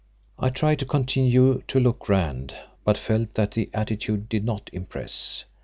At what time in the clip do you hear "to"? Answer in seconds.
0.79-0.85, 1.67-1.79